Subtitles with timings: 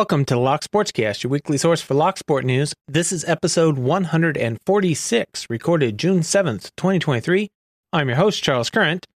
[0.00, 2.72] Welcome to Lock Sportscast, your weekly source for Lock Sport news.
[2.88, 7.50] This is episode 146, recorded June 7th, 2023.
[7.92, 9.06] I'm your host, Charles Current.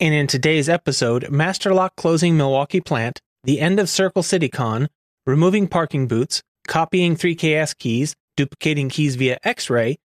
[0.00, 4.88] And in today's episode, Master Lock closing Milwaukee plant, the end of Circle City Con,
[5.24, 9.98] removing parking boots, copying 3KS keys, duplicating keys via X ray,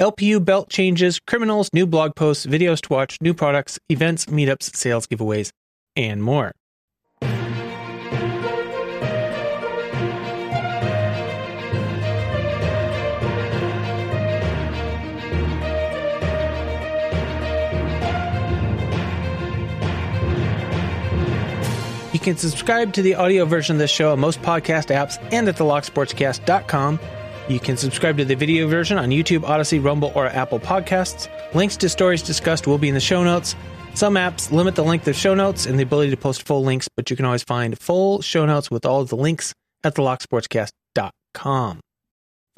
[0.00, 5.06] LPU belt changes, criminals, new blog posts, videos to watch, new products, events, meetups, sales
[5.06, 5.52] giveaways,
[5.94, 6.50] and more.
[22.28, 25.56] Can subscribe to the audio version of this show on most podcast apps and at
[25.56, 27.00] thelocksportscast.com.
[27.48, 31.26] You can subscribe to the video version on YouTube, Odysee, Rumble, or Apple Podcasts.
[31.54, 33.56] Links to stories discussed will be in the show notes.
[33.94, 36.86] Some apps limit the length of show notes and the ability to post full links,
[36.94, 41.80] but you can always find full show notes with all of the links at thelocksportscast.com.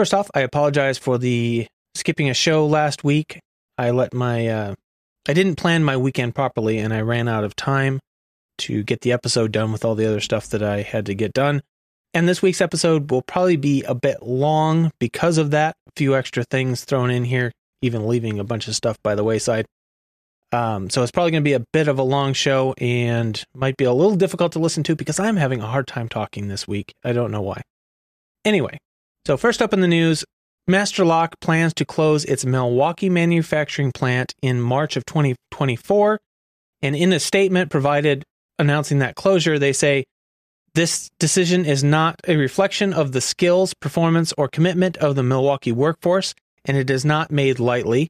[0.01, 3.39] First off, I apologize for the skipping a show last week.
[3.79, 4.75] I let my uh,
[5.29, 8.01] I didn't plan my weekend properly and I ran out of time
[8.61, 11.33] to get the episode done with all the other stuff that I had to get
[11.33, 11.63] done.
[12.13, 15.77] And this week's episode will probably be a bit long because of that.
[15.89, 17.53] A few extra things thrown in here,
[17.83, 19.67] even leaving a bunch of stuff by the wayside.
[20.53, 23.77] Um, so it's probably going to be a bit of a long show and might
[23.77, 26.67] be a little difficult to listen to because I'm having a hard time talking this
[26.67, 26.95] week.
[27.05, 27.63] I don't know why.
[28.45, 28.79] Anyway,
[29.27, 30.25] so first up in the news,
[30.67, 36.19] Master Lock plans to close its Milwaukee manufacturing plant in March of 2024.
[36.83, 38.25] And in a statement provided
[38.61, 40.05] announcing that closure, they say
[40.75, 45.73] this decision is not a reflection of the skills, performance, or commitment of the Milwaukee
[45.73, 48.09] workforce, and it is not made lightly.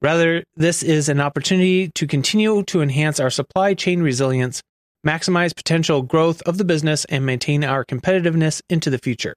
[0.00, 4.62] Rather, this is an opportunity to continue to enhance our supply chain resilience,
[5.06, 9.34] maximize potential growth of the business, and maintain our competitiveness into the future.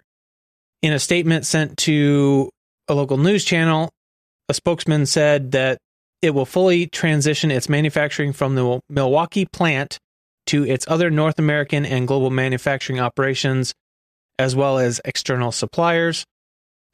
[0.82, 2.50] In a statement sent to
[2.88, 3.90] a local news channel,
[4.48, 5.80] a spokesman said that
[6.22, 9.98] it will fully transition its manufacturing from the Milwaukee plant
[10.52, 13.74] to its other North American and global manufacturing operations,
[14.38, 16.26] as well as external suppliers.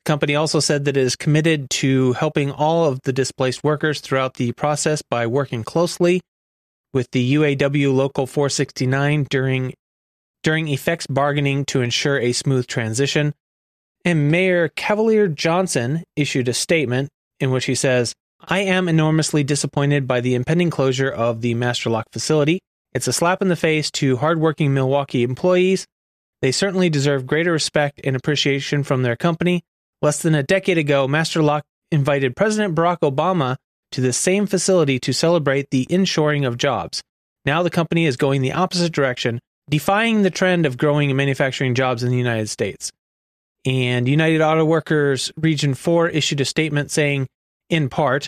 [0.05, 3.99] The company also said that it is committed to helping all of the displaced workers
[3.99, 6.21] throughout the process by working closely
[6.93, 9.73] with the UAW Local 469 during
[10.43, 13.33] during effects bargaining to ensure a smooth transition.
[14.05, 17.09] And Mayor Cavalier Johnson issued a statement
[17.39, 22.03] in which he says, I am enormously disappointed by the impending closure of the Masterlock
[22.13, 22.59] facility.
[22.93, 25.85] It's a slap in the face to hardworking Milwaukee employees.
[26.41, 29.63] They certainly deserve greater respect and appreciation from their company.
[30.01, 33.57] Less than a decade ago, Master Lock invited President Barack Obama
[33.91, 37.01] to the same facility to celebrate the inshoring of jobs.
[37.45, 39.39] Now the company is going the opposite direction,
[39.69, 42.91] defying the trend of growing manufacturing jobs in the United States.
[43.65, 47.27] And United Auto Workers Region 4 issued a statement saying,
[47.69, 48.27] in part,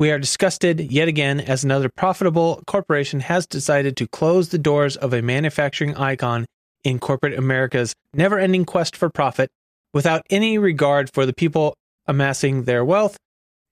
[0.00, 4.96] we are disgusted yet again as another profitable corporation has decided to close the doors
[4.96, 6.46] of a manufacturing icon
[6.82, 9.50] in corporate America's never ending quest for profit
[9.92, 11.74] without any regard for the people
[12.06, 13.18] amassing their wealth.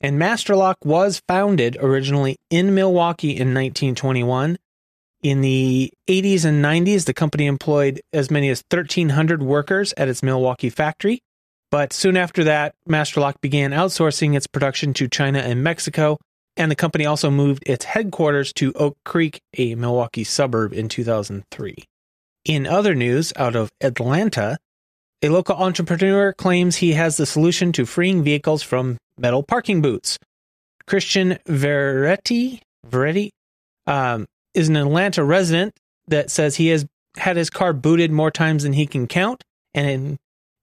[0.03, 4.59] And Masterlock was founded originally in Milwaukee in 1921.
[5.23, 10.23] In the 80s and 90s, the company employed as many as 1,300 workers at its
[10.23, 11.21] Milwaukee factory.
[11.71, 16.19] But soon after that, Masterlock began outsourcing its production to China and Mexico,
[16.57, 21.77] and the company also moved its headquarters to Oak Creek, a Milwaukee suburb, in 2003.
[22.45, 24.57] In other news out of Atlanta,
[25.23, 30.19] a local entrepreneur claims he has the solution to freeing vehicles from metal parking boots.
[30.87, 33.31] Christian Veretti, Veretti
[33.87, 35.75] um, is an Atlanta resident
[36.07, 36.87] that says he has
[37.17, 39.43] had his car booted more times than he can count,
[39.75, 40.17] and in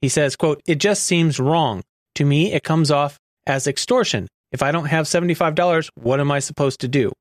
[0.06, 1.82] he says, quote, it just seems wrong.
[2.14, 3.18] To me, it comes off
[3.48, 4.28] as extortion.
[4.52, 7.12] If I don't have $75, what am I supposed to do?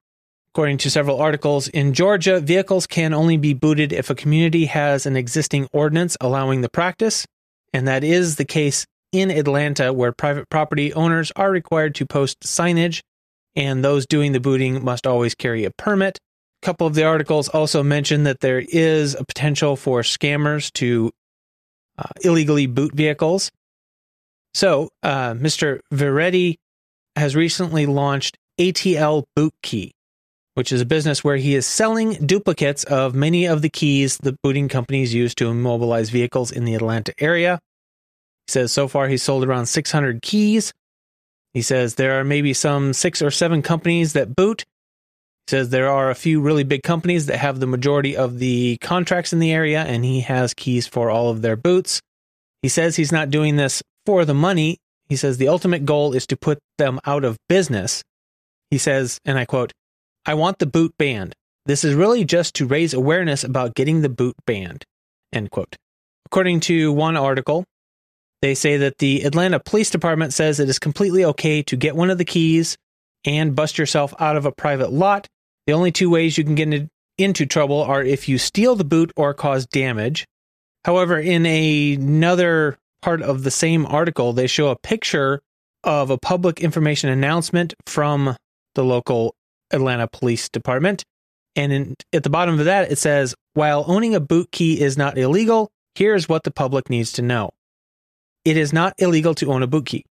[0.53, 5.06] According to several articles, in Georgia, vehicles can only be booted if a community has
[5.06, 7.25] an existing ordinance allowing the practice,
[7.72, 12.39] and that is the case in Atlanta, where private property owners are required to post
[12.41, 13.01] signage,
[13.57, 16.19] and those doing the booting must always carry a permit.
[16.63, 21.10] A couple of the articles also mention that there is a potential for scammers to
[21.98, 23.50] uh, illegally boot vehicles.
[24.54, 25.80] So, uh, Mr.
[25.92, 26.56] Veretti
[27.16, 29.92] has recently launched ATL Boot Key,
[30.54, 34.36] which is a business where he is selling duplicates of many of the keys the
[34.42, 37.60] booting companies use to immobilize vehicles in the Atlanta area.
[38.46, 40.72] He says so far he's sold around 600 keys.
[41.52, 44.64] He says there are maybe some six or seven companies that boot,
[45.48, 49.32] says there are a few really big companies that have the majority of the contracts
[49.32, 52.00] in the area, and he has keys for all of their boots.
[52.62, 54.78] He says he's not doing this for the money.
[55.08, 58.02] He says the ultimate goal is to put them out of business.
[58.70, 59.72] He says, and I quote,
[60.24, 61.34] I want the boot banned.
[61.66, 64.84] This is really just to raise awareness about getting the boot banned.
[65.32, 65.76] End quote.
[66.26, 67.64] According to one article,
[68.41, 72.10] they say that the Atlanta Police Department says it is completely okay to get one
[72.10, 72.76] of the keys
[73.24, 75.26] and bust yourself out of a private lot.
[75.66, 79.13] The only two ways you can get into trouble are if you steal the boot
[79.16, 80.27] or cause damage.
[80.84, 85.41] However, in a, another part of the same article, they show a picture
[85.83, 88.37] of a public information announcement from
[88.75, 89.34] the local
[89.71, 91.05] Atlanta Police Department.
[91.57, 94.99] And in, at the bottom of that, it says, while owning a boot key is
[94.99, 97.51] not illegal, here's what the public needs to know.
[98.45, 100.05] It is not illegal to own a boot key.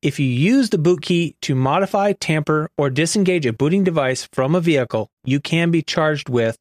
[0.00, 4.54] If you use the boot key to modify, tamper, or disengage a booting device from
[4.54, 6.56] a vehicle, you can be charged with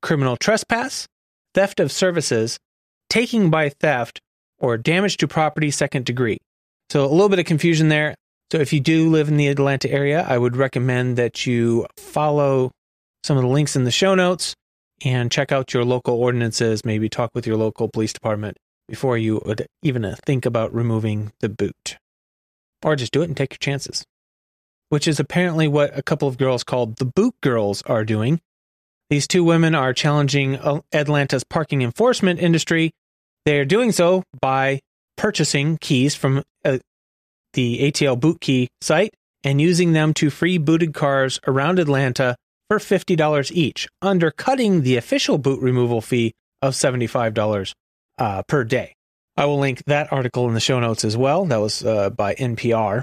[0.00, 1.06] criminal trespass,
[1.52, 2.56] theft of services,
[3.10, 4.20] taking by theft,
[4.58, 6.38] or damage to property second degree.
[6.88, 8.14] So a little bit of confusion there.
[8.50, 12.70] So if you do live in the Atlanta area, I would recommend that you follow
[13.22, 14.54] some of the links in the show notes
[15.04, 18.56] and check out your local ordinances, maybe talk with your local police department
[18.88, 21.98] before you would even think about removing the boot
[22.84, 24.04] or just do it and take your chances.
[24.88, 28.40] Which is apparently what a couple of girls called the Boot Girls are doing.
[29.10, 30.58] These two women are challenging
[30.92, 32.92] Atlanta's parking enforcement industry.
[33.44, 34.80] They are doing so by
[35.16, 36.78] purchasing keys from uh,
[37.52, 39.14] the ATL Boot Key site
[39.44, 42.36] and using them to free booted cars around Atlanta
[42.68, 46.32] for $50 each, undercutting the official boot removal fee
[46.62, 47.74] of $75
[48.18, 48.94] uh, per day.
[49.36, 51.46] I will link that article in the show notes as well.
[51.46, 53.02] That was uh, by NPR.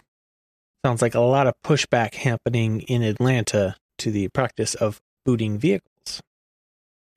[0.85, 6.21] Sounds like a lot of pushback happening in Atlanta to the practice of booting vehicles.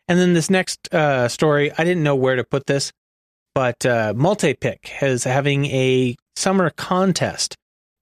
[0.08, 2.92] And then this next uh, story, I didn't know where to put this,
[3.54, 7.54] but uh, Multipick is having a summer contest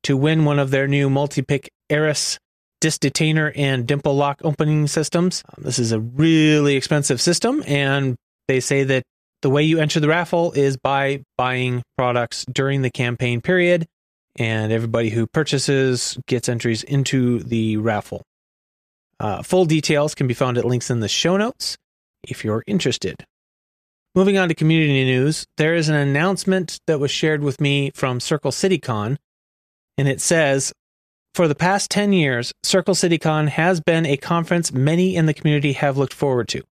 [0.05, 2.39] to win one of their new Multipick Eris
[2.81, 5.45] disc detainer and dimple lock opening systems.
[5.49, 8.17] Um, this is a really expensive system, and
[8.49, 9.03] they say that
[9.43, 13.87] the way you enter the raffle is by buying products during the campaign period,
[14.37, 18.23] and everybody who purchases gets entries into the raffle.
[19.19, 21.77] Uh, full details can be found at links in the show notes
[22.23, 23.25] if you're interested.
[24.15, 28.19] Moving on to community news, there is an announcement that was shared with me from
[28.19, 29.17] Circle CityCon,
[29.97, 30.73] and it says
[31.35, 35.75] For the past 10 years, Circle CityCon has been a conference many in the community
[35.75, 36.63] have looked forward to.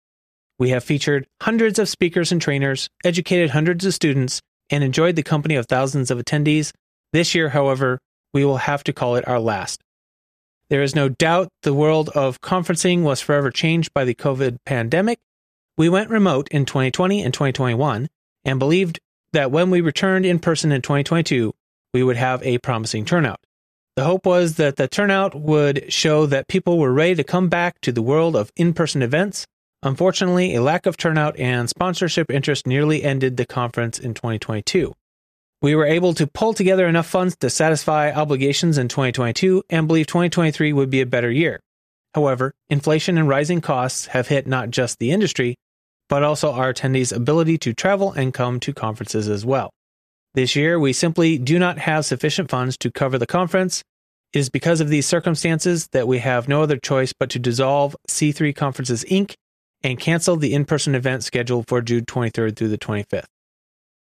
[0.59, 5.23] We have featured hundreds of speakers and trainers, educated hundreds of students, and enjoyed the
[5.23, 6.73] company of thousands of attendees.
[7.13, 8.01] This year, however,
[8.35, 9.81] we will have to call it our last.
[10.69, 15.19] There is no doubt the world of conferencing was forever changed by the COVID pandemic.
[15.79, 18.09] We went remote in 2020 and 2021
[18.45, 18.99] and believed
[19.33, 21.55] that when we returned in person in 2022,
[21.95, 23.41] we would have a promising turnout.
[23.97, 27.81] The hope was that the turnout would show that people were ready to come back
[27.83, 29.47] to the world of in person events
[29.83, 34.93] Unfortunately, a lack of turnout and sponsorship interest nearly ended the conference in 2022.
[35.63, 40.07] We were able to pull together enough funds to satisfy obligations in 2022 and believe
[40.09, 41.61] 2023 would be a better year.
[42.15, 45.55] However, inflation and rising costs have hit not just the industry,
[46.09, 49.71] but also our attendees' ability to travel and come to conferences as well.
[50.35, 53.83] This year, we simply do not have sufficient funds to cover the conference.
[54.33, 57.97] It is because of these circumstances that we have no other choice but to dissolve
[58.09, 59.35] C3 Conferences Inc
[59.83, 63.27] and canceled the in person event scheduled for June 23rd through the 25th.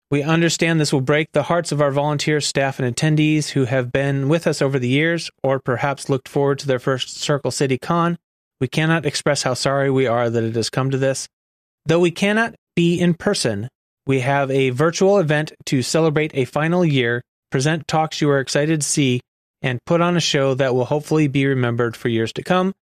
[0.09, 3.93] We understand this will break the hearts of our volunteers, staff, and attendees who have
[3.93, 7.77] been with us over the years or perhaps looked forward to their first Circle City
[7.77, 8.17] Con.
[8.59, 11.29] We cannot express how sorry we are that it has come to this.
[11.85, 13.69] Though we cannot be in person,
[14.05, 18.81] we have a virtual event to celebrate a final year, present talks you are excited
[18.81, 19.21] to see,
[19.61, 22.73] and put on a show that will hopefully be remembered for years to come.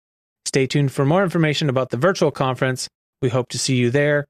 [0.48, 2.88] Stay tuned for more information about the virtual conference.
[3.20, 4.24] We hope to see you there.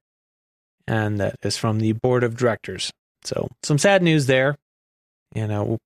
[0.84, 2.90] And that is from the board of directors.
[3.22, 4.56] So, some sad news there.
[5.32, 5.78] You know,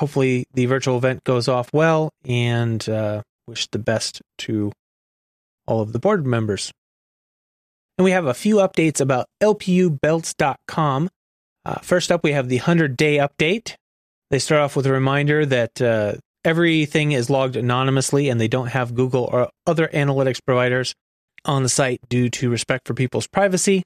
[0.00, 4.72] hopefully the virtual event goes off well and uh, wish the best to
[5.68, 6.72] all of the board members.
[7.96, 11.08] And we have a few updates about lpubelts.com.
[11.64, 13.76] Uh, first up, we have the 100 day update.
[14.30, 18.68] They start off with a reminder that uh, Everything is logged anonymously, and they don't
[18.68, 20.94] have Google or other analytics providers
[21.44, 23.82] on the site due to respect for people's privacy.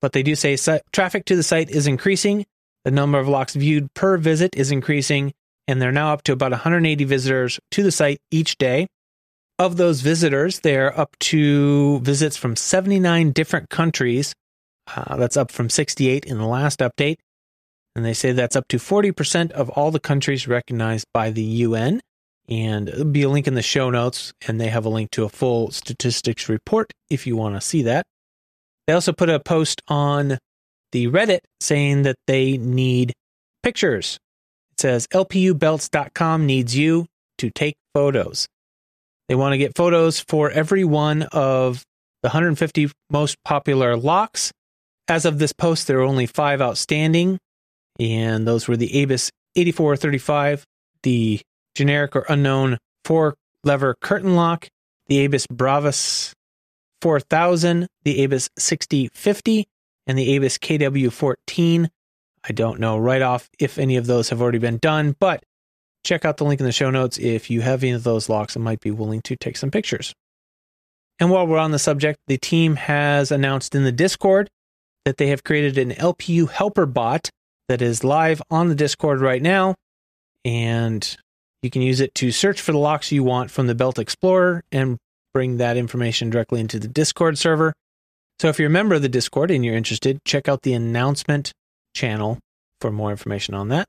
[0.00, 0.56] But they do say
[0.92, 2.46] traffic to the site is increasing.
[2.84, 5.32] The number of locks viewed per visit is increasing,
[5.66, 8.86] and they're now up to about 180 visitors to the site each day.
[9.58, 14.32] of those visitors, they're up to visits from 79 different countries.
[14.86, 17.16] Uh, that's up from 68 in the last update.
[17.98, 22.00] And they say that's up to 40% of all the countries recognized by the UN.
[22.48, 25.24] And there'll be a link in the show notes, and they have a link to
[25.24, 28.04] a full statistics report if you want to see that.
[28.86, 30.38] They also put a post on
[30.92, 33.14] the Reddit saying that they need
[33.64, 34.16] pictures.
[34.70, 37.06] It says lpubelts.com needs you
[37.38, 38.46] to take photos.
[39.28, 41.82] They want to get photos for every one of
[42.22, 44.52] the 150 most popular locks.
[45.08, 47.40] As of this post, there are only five outstanding,
[47.98, 50.64] and those were the Abus 8435,
[51.02, 51.40] the
[51.74, 54.68] generic or unknown four lever curtain lock,
[55.06, 56.32] the Abus Bravus
[57.02, 59.66] 4000, the Abus 6050,
[60.06, 61.88] and the Abus KW14.
[62.48, 65.44] I don't know right off if any of those have already been done, but
[66.04, 68.54] check out the link in the show notes if you have any of those locks
[68.56, 70.14] and might be willing to take some pictures.
[71.20, 74.48] And while we're on the subject, the team has announced in the Discord
[75.04, 77.30] that they have created an LPU helper bot
[77.68, 79.74] that is live on the Discord right now.
[80.44, 81.16] And
[81.62, 84.62] you can use it to search for the locks you want from the Belt Explorer
[84.72, 84.96] and
[85.34, 87.72] bring that information directly into the Discord server.
[88.40, 91.52] So if you're a member of the Discord and you're interested, check out the announcement
[91.94, 92.38] channel
[92.80, 93.86] for more information on that.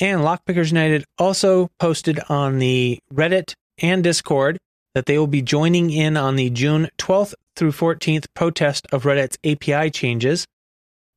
[0.00, 4.58] And Lockpickers United also posted on the Reddit and Discord
[4.94, 9.36] that they will be joining in on the June 12th through 14th protest of Reddit's
[9.44, 10.46] API changes.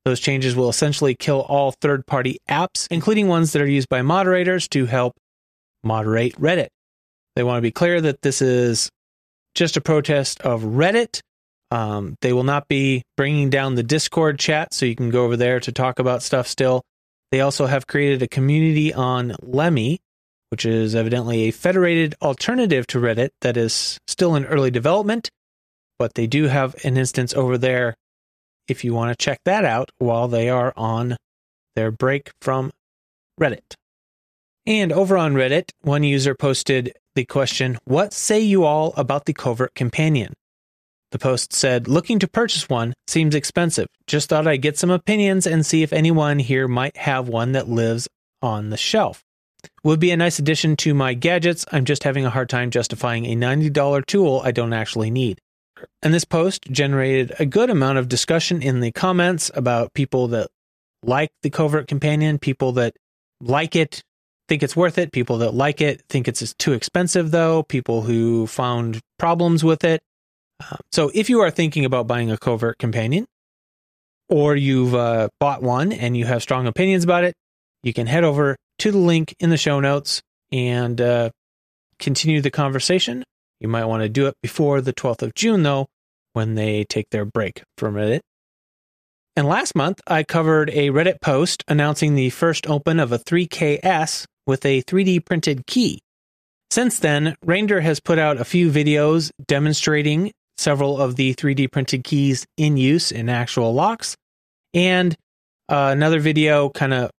[0.06, 4.02] Those changes will essentially kill all third party apps, including ones that are used by
[4.02, 5.14] moderators to help
[5.84, 6.70] moderate Reddit.
[7.36, 8.90] They want to be clear that this is
[9.56, 11.22] just a protest of Reddit.
[11.70, 15.38] Um, they will not be bringing down the Discord chat, so you can go over
[15.38, 16.82] there to talk about stuff still.
[17.32, 20.00] They also have created a community on Lemmy,
[20.50, 25.30] which is evidently a federated alternative to Reddit that is still in early development,
[25.98, 27.96] but they do have an instance over there
[28.68, 31.18] if you want to check that out while they are on
[31.76, 32.72] their break from
[33.40, 33.76] Reddit.
[34.66, 39.34] And over on Reddit, one user posted the question, What say you all about the
[39.34, 40.34] Covert Companion?
[41.12, 43.88] The post said, Looking to purchase one seems expensive.
[44.08, 47.68] Just thought I'd get some opinions and see if anyone here might have one that
[47.68, 48.08] lives
[48.42, 49.22] on the shelf.
[49.84, 51.66] Would be a nice addition to my gadgets.
[51.72, 55.40] I'm just having a hard time justifying a $90 tool I don't actually need.
[56.02, 60.50] And this post generated a good amount of discussion in the comments about people that
[61.04, 62.96] like the Covert Companion, people that
[63.40, 64.04] like it,
[64.48, 68.48] think it's worth it, people that like it, think it's too expensive though, people who
[68.48, 70.02] found problems with it.
[70.62, 73.26] Uh, so if you are thinking about buying a covert companion,
[74.30, 77.36] or you've uh, bought one and you have strong opinions about it,
[77.84, 80.22] you can head over to the link in the show notes
[80.52, 81.30] and uh,
[82.00, 83.24] continue the conversation.
[83.62, 85.88] You might want to do it before the 12th of June, though,
[86.34, 88.22] when they take their break from Reddit.
[89.36, 94.26] And last month, I covered a Reddit post announcing the first open of a 3KS
[94.48, 96.02] with a 3D printed key.
[96.72, 102.04] Since then, Rainder has put out a few videos demonstrating several of the 3D printed
[102.04, 104.16] keys in use in actual locks,
[104.74, 105.16] and
[105.70, 107.12] uh, another video kind of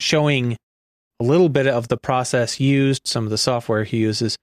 [0.00, 0.56] showing
[1.20, 4.36] a little bit of the process used, some of the software he uses,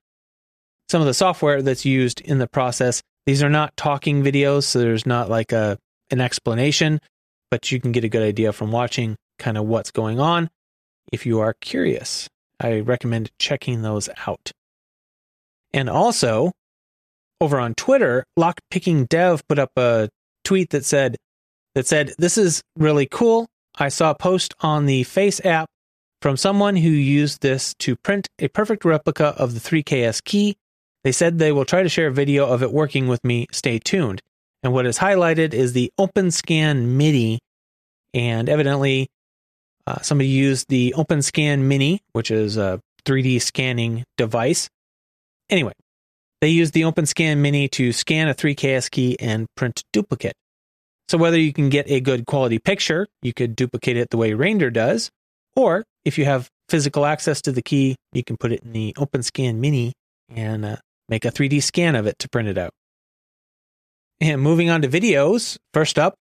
[0.92, 3.02] some of the software that's used in the process.
[3.26, 5.78] These are not talking videos, so there's not like a
[6.10, 7.00] an explanation,
[7.50, 10.50] but you can get a good idea from watching kind of what's going on
[11.14, 12.28] if you are curious.
[12.60, 14.52] I recommend checking those out.
[15.74, 16.52] And also,
[17.40, 20.10] over on Twitter, Lockpicking Dev put up a
[20.44, 21.16] tweet that said
[21.74, 23.48] that said, "This is really cool.
[23.76, 25.70] I saw a post on the Face app
[26.22, 30.58] from someone who used this to print a perfect replica of the 3KS key.
[31.04, 33.48] They said they will try to share a video of it working with me.
[33.52, 34.22] Stay tuned."
[34.64, 37.40] And what is highlighted is the OpenScan Mini,
[38.14, 39.10] and evidently
[39.88, 44.70] uh, somebody used the OpenScan Mini, which is a 3D scanning device.
[45.50, 45.74] Anyway,
[46.40, 50.36] they used the OpenScan Mini to scan a 3KS key and print duplicate.
[51.10, 54.34] So whether you can get a good quality picture, you could duplicate it the way
[54.34, 55.10] Rainder does,
[55.56, 58.94] or if you have physical access to the key, you can put it in the
[58.98, 59.94] OpenScan Mini
[60.30, 60.78] and uh,
[61.12, 62.72] make a 3D scan of it to print it out.
[64.20, 66.16] And moving on to videos, first up,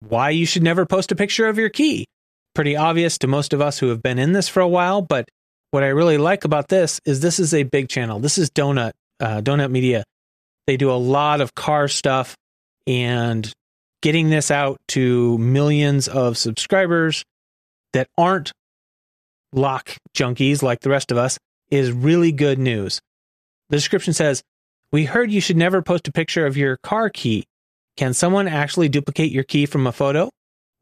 [0.00, 2.06] why you should never post a picture of your key
[2.54, 5.02] pretty obvious to most of us who have been in this for a while.
[5.02, 5.28] But
[5.70, 8.18] what I really like about this is this is a big channel.
[8.18, 10.04] This is Donut, uh, Donut Media.
[10.66, 12.36] They do a lot of car stuff
[12.86, 13.50] and
[14.02, 17.24] getting this out to millions of subscribers
[17.92, 18.52] that aren't
[19.52, 21.38] lock junkies like the rest of us
[21.70, 23.00] is really good news.
[23.72, 24.42] The description says,
[24.92, 27.46] We heard you should never post a picture of your car key.
[27.96, 30.28] Can someone actually duplicate your key from a photo?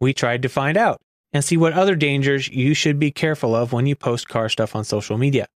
[0.00, 1.00] We tried to find out
[1.32, 4.74] and see what other dangers you should be careful of when you post car stuff
[4.74, 5.46] on social media.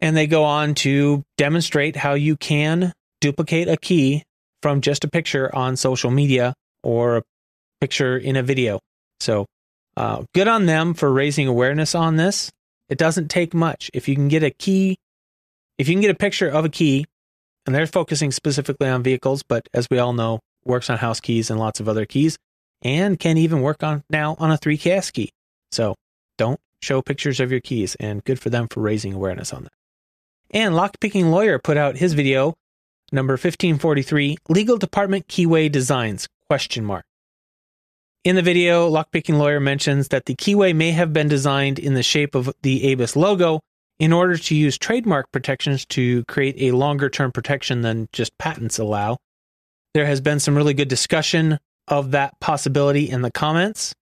[0.00, 4.22] And they go on to demonstrate how you can duplicate a key
[4.62, 7.22] from just a picture on social media or a
[7.80, 8.78] picture in a video.
[9.18, 9.46] So,
[9.96, 12.52] uh, good on them for raising awareness on this.
[12.88, 13.90] It doesn't take much.
[13.92, 14.98] If you can get a key,
[15.78, 17.06] if you can get a picture of a key,
[17.66, 21.50] and they're focusing specifically on vehicles, but as we all know, works on house keys
[21.50, 22.36] and lots of other keys,
[22.82, 25.30] and can even work on now on a 3KS key.
[25.72, 25.94] So
[26.36, 29.72] don't show pictures of your keys, and good for them for raising awareness on that.
[30.50, 32.54] And Lockpicking Lawyer put out his video
[33.10, 37.04] number 1543 Legal Department Keyway Designs question mark.
[38.22, 42.02] In the video, Lockpicking Lawyer mentions that the keyway may have been designed in the
[42.02, 43.60] shape of the ABUS logo
[43.98, 48.78] in order to use trademark protections to create a longer term protection than just patents
[48.78, 49.18] allow.
[49.94, 53.94] There has been some really good discussion of that possibility in the comments.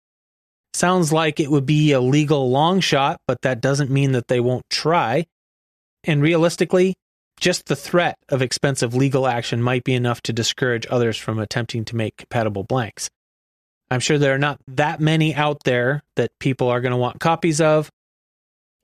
[0.75, 4.41] Sounds like it would be a legal long shot, but that doesn't mean that they
[4.41, 5.27] won't try.
[6.05, 6.95] And realistically,
[7.39, 11.85] just the threat of expensive legal action might be enough to discourage others from attempting
[11.87, 13.11] to make compatible blanks.
[13.91, 17.21] I'm sure there are not that many out there that people are going to want
[17.21, 17.91] copies of.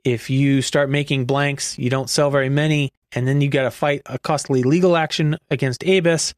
[0.08, 3.70] If you start making blanks, you don't sell very many, and then you got to
[3.70, 6.32] fight a costly legal action against ABUS.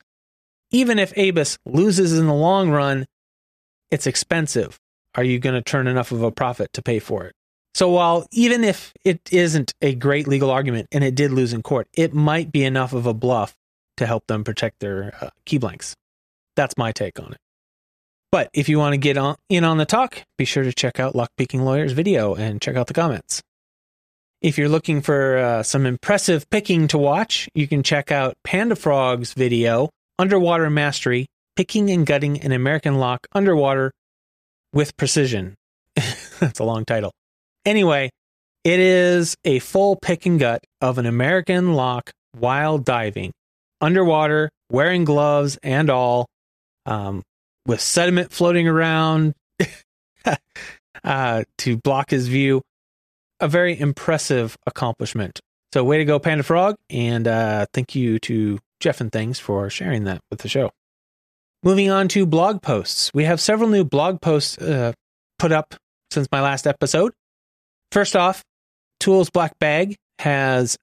[0.73, 3.07] Even if ABUS loses in the long run,
[3.93, 4.81] it's expensive.
[5.15, 7.37] Are you going to turn enough of a profit to pay for it?
[7.73, 11.63] So while even if it isn't a great legal argument and it did lose in
[11.63, 13.55] court, it might be enough of a bluff
[13.99, 15.95] to help them protect their uh, key blanks.
[16.57, 17.41] That's my take on it.
[18.33, 20.99] But if you want to get on, in on the talk, be sure to check
[20.99, 23.41] out Lockpicking Lawyer's video and check out the comments.
[24.43, 28.75] If you're looking for uh, some impressive picking to watch, you can check out Panda
[28.75, 33.93] Frog's video, Underwater Mastery, Picking and Gutting an American Lock Underwater
[34.73, 35.57] with Precision.
[36.41, 37.13] That's a long title.
[37.67, 38.09] Anyway,
[38.65, 43.33] it is a full pick and gut of an American lock while diving,
[43.83, 46.27] underwater, wearing gloves and all.
[46.87, 47.23] Um,
[47.67, 49.35] with sediment floating around
[51.05, 52.63] uh, to block his view.
[53.41, 55.41] A very impressive accomplishment.
[55.73, 56.77] So, way to go, Panda Frog.
[56.91, 60.71] And uh, thank you to Jeff and Things for sharing that with the show.
[61.63, 63.11] Moving on to blog posts.
[63.13, 64.93] We have several new blog posts uh,
[65.39, 65.75] put up
[66.11, 67.13] since my last episode.
[67.93, 68.43] First off,
[69.01, 70.77] TOOOL's Black Bag has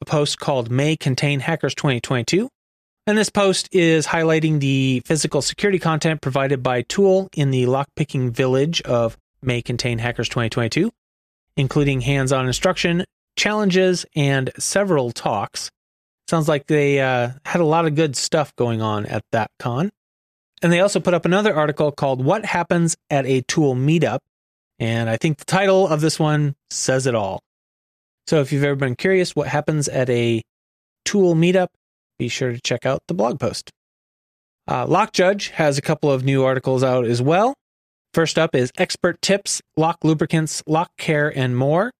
[0.00, 2.48] a post called May Contain Hackers 2022.
[3.06, 8.30] And this post is highlighting the physical security content provided by TOOOL in the lockpicking
[8.30, 10.90] village of May Contain Hackers 2022,
[11.58, 13.04] including hands on instruction,
[13.36, 15.70] challenges, and several talks.
[16.28, 19.90] Sounds like they uh, had a lot of good stuff going on at that con.
[20.62, 24.20] And they also put up another article called What Happens at a TOOOL Meetup.
[24.78, 27.40] And I think the title of this one says it all.
[28.28, 30.42] So if you've ever been curious what happens at a
[31.04, 31.68] TOOOL meetup,
[32.18, 33.70] be sure to check out the blog post.
[34.68, 37.54] Uh, Lock Judge has a couple of new articles out as well.
[38.14, 41.90] First up is Expert Tips, Lock Lubricants, Lock Care, and more.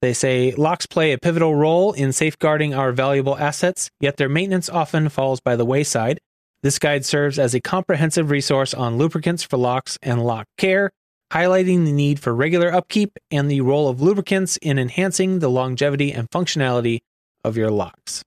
[0.00, 4.68] They say locks play a pivotal role in safeguarding our valuable assets, yet their maintenance
[4.68, 6.18] often falls by the wayside.
[6.62, 10.90] This guide serves as a comprehensive resource on lubricants for locks and lock care,
[11.32, 16.12] highlighting the need for regular upkeep and the role of lubricants in enhancing the longevity
[16.12, 17.00] and functionality
[17.44, 18.22] of your locks.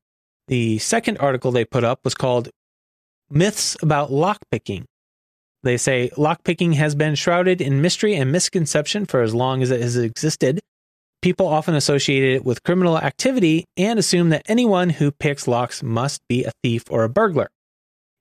[0.47, 2.49] The second article they put up was called
[3.29, 4.85] Myths About Lockpicking.
[5.65, 9.81] They say lockpicking has been shrouded in mystery and misconception for as long as it
[9.81, 10.59] has existed.
[11.23, 16.21] People often associate it with criminal activity and assume that anyone who picks locks must
[16.29, 17.49] be a thief or a burglar.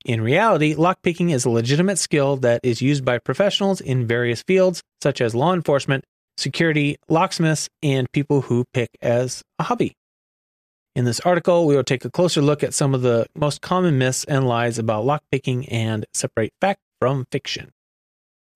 [0.06, 4.82] In reality, lockpicking is a legitimate skill that is used by professionals in various fields,
[5.02, 6.04] such as law enforcement,
[6.38, 9.92] security, locksmiths, and people who pick as a hobby.
[10.96, 13.98] In this article, we will take a closer look at some of the most common
[13.98, 17.70] myths and lies about lockpicking and separate fact from fiction.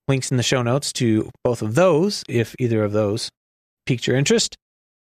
[0.09, 3.29] Links in the show notes to both of those, if either of those
[3.85, 4.57] piqued your interest.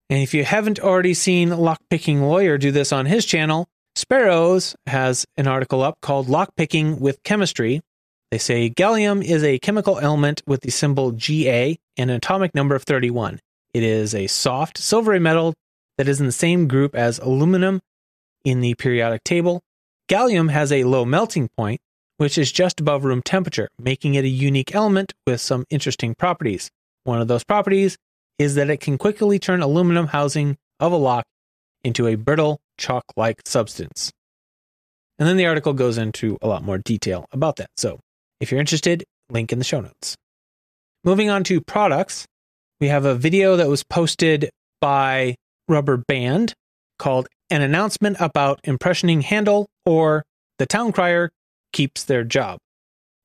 [0.08, 3.65] And if you haven't already seen Lockpicking Lawyer do this on his channel,
[3.96, 7.82] Sparrows has an article up called Lockpicking with Chemistry.
[8.30, 12.76] They say gallium is a chemical element with the symbol Ga and an atomic number
[12.76, 13.39] of 31.
[13.74, 15.56] It is a soft, silvery metal
[15.98, 17.80] that is in the same group as aluminum
[18.46, 19.63] in the periodic table.
[20.08, 21.82] Gallium has a low melting point,
[22.23, 26.69] which is just above room temperature, making it a unique element with some interesting properties.
[27.03, 27.97] One of those properties
[28.39, 31.25] is that it can quickly turn aluminum housing of a lock
[31.83, 34.09] into a brittle chalk like substance.
[35.19, 37.67] And then the article goes into a lot more detail about that.
[37.75, 37.99] So
[38.39, 40.15] if you're interested, link in the show notes.
[41.03, 42.25] Moving on to products,
[42.79, 45.36] we have a video that was posted by
[45.67, 46.53] Rubber Band
[46.97, 50.23] called An Announcement About Impressioning Handle or
[50.57, 51.29] The Town Crier
[51.73, 52.59] Keeps Their Job.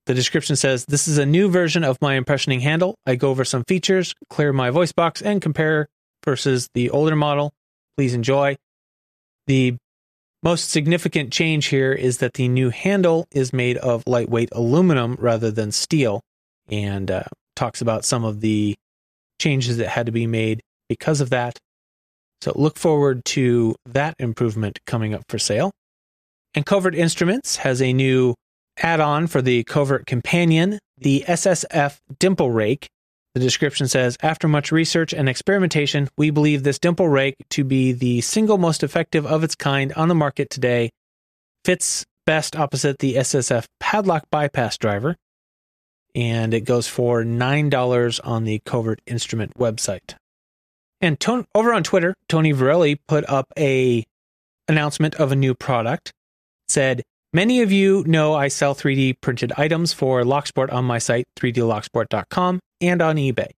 [0.06, 2.96] The description says, This is a new version of my impressioning handle.
[3.06, 5.86] I go over some features, clear my voice box, and compare
[6.24, 7.52] versus the older model.
[7.96, 8.56] Please enjoy.
[9.46, 9.76] The
[10.42, 15.50] most significant change here is that the new handle is made of lightweight aluminum rather
[15.50, 16.22] than steel
[16.68, 17.24] and uh,
[17.56, 18.76] talks about some of the
[19.40, 21.58] changes that had to be made because of that.
[22.40, 25.72] So look forward to that improvement coming up for sale.
[26.54, 28.34] And Covert Instruments has a new
[28.78, 32.88] add on for the Covert Companion, the SSF Dimple Rake.
[33.34, 37.92] The description says After much research and experimentation, we believe this dimple rake to be
[37.92, 40.90] the single most effective of its kind on the market today.
[41.64, 45.16] Fits best opposite the SSF padlock bypass driver.
[46.14, 50.14] And it goes for $9 on the Covert Instrument website.
[51.00, 54.04] And to- over on Twitter, Tony Varelli put up a
[54.66, 56.12] announcement of a new product.
[56.68, 57.02] Said,
[57.32, 62.60] Many of you know I sell 3D printed items for Locksport on my site, 3dlocksport.com,
[62.80, 63.50] and on eBay.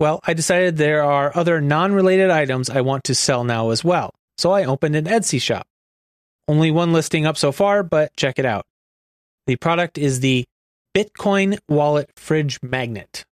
[0.00, 3.84] Well, I decided there are other non related items I want to sell now as
[3.84, 5.66] well, so I opened an Etsy shop.
[6.48, 8.64] Only one listing up so far, but check it out.
[9.46, 10.44] The product is the
[10.96, 13.24] Bitcoin Wallet Fridge Magnet.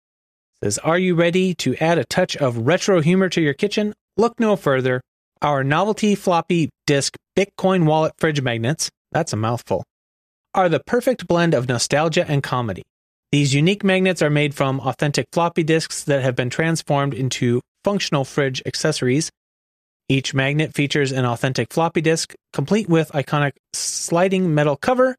[0.61, 3.94] It says, Are you ready to add a touch of retro humor to your kitchen?
[4.16, 5.00] Look no further.
[5.40, 9.85] Our novelty floppy disk Bitcoin Wallet Fridge Magnets that's a mouthful,
[10.55, 12.83] are the perfect blend of nostalgia and comedy.
[13.31, 18.25] These unique magnets are made from authentic floppy disks that have been transformed into functional
[18.25, 19.31] fridge accessories.
[20.09, 25.16] Each magnet features an authentic floppy disk, complete with iconic sliding metal cover.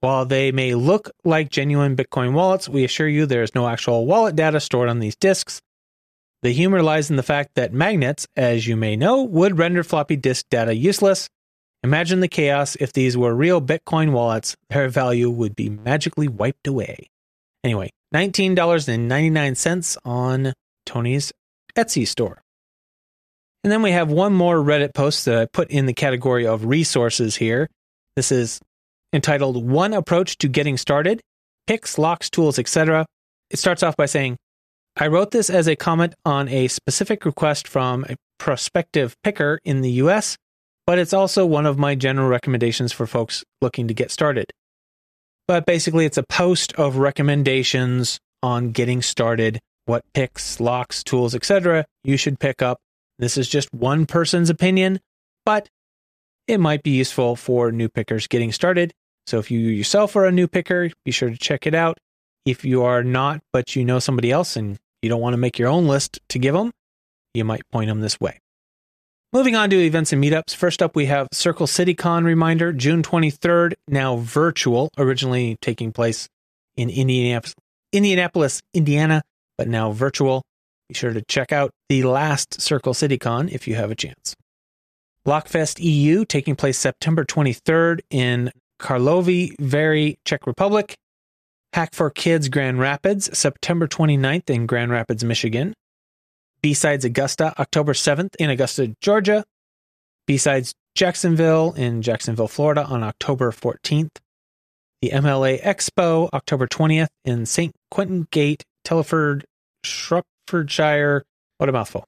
[0.00, 4.06] While they may look like genuine Bitcoin wallets, we assure you there is no actual
[4.06, 5.60] wallet data stored on these disks.
[6.42, 10.16] The humor lies in the fact that magnets, as you may know, would render floppy
[10.16, 11.28] disk data useless,
[11.84, 16.66] Imagine the chaos if these were real Bitcoin wallets, their value would be magically wiped
[16.66, 17.10] away.
[17.62, 20.54] Anyway, $19.99 on
[20.86, 21.30] Tony's
[21.76, 22.40] Etsy store.
[23.62, 26.64] And then we have one more Reddit post that I put in the category of
[26.64, 27.68] resources here.
[28.16, 28.62] This is
[29.12, 31.20] entitled One Approach to Getting Started
[31.66, 33.04] Picks, Locks, Tools, etc.
[33.50, 34.38] It starts off by saying,
[34.96, 39.82] I wrote this as a comment on a specific request from a prospective picker in
[39.82, 40.38] the US
[40.86, 44.52] but it's also one of my general recommendations for folks looking to get started.
[45.46, 51.84] But basically, it's a post of recommendations on getting started, what picks, locks, tools, etc.
[52.02, 52.78] you should pick up.
[53.18, 55.00] This is just one person's opinion,
[55.44, 55.68] but
[56.46, 58.92] it might be useful for new pickers getting started.
[59.26, 61.98] So if you yourself are a new picker, be sure to check it out.
[62.44, 65.58] If you are not, but you know somebody else and you don't want to make
[65.58, 66.70] your own list to give them,
[67.32, 68.40] you might point them this way.
[69.34, 70.54] Moving on to events and meetups.
[70.54, 76.28] First up, we have Circle City Con reminder, June 23rd, now virtual, originally taking place
[76.76, 79.22] in Indianapolis, Indiana,
[79.58, 80.42] but now virtual.
[80.88, 84.36] Be sure to check out the last Circle City Con if you have a chance.
[85.26, 90.94] Blockfest EU taking place September 23rd in Karlovy Vary, Czech Republic.
[91.74, 95.74] Hak4Kidz Grand Rapids, September 29th in Grand Rapids, Michigan.
[96.64, 99.44] B-Sides Augusta, October 7th in Augusta, Georgia.
[100.26, 104.16] B-Sides Jacksonville in Jacksonville, Florida on October 14th.
[105.02, 107.70] The MLA Expo, October 20th in St.
[107.90, 109.44] Quentin Gate, Telford,
[109.84, 111.24] Shropshire.
[111.58, 112.06] What a mouthful.